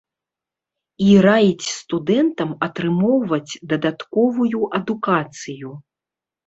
І 1.07 1.09
раіць 1.25 1.67
студэнтам 1.73 2.57
атрымоўваць 2.69 3.57
дадатковую 3.75 4.59
адукацыю. 4.81 5.81